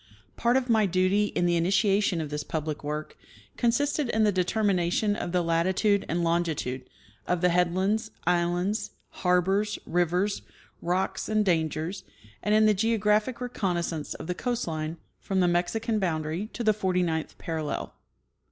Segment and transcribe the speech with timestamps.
[0.35, 3.15] Part of my duty, in the' initiation of this public work,
[3.55, 6.89] consisted in the determination of the latitude and longitude
[7.27, 10.41] of the head lands, islands, harbors, rivers,
[10.81, 12.03] rocks and dangers,
[12.41, 16.73] and in the geographic reconnaissance of the coast line from the Mexican boundary to the
[16.73, 17.93] forty ninth parallel.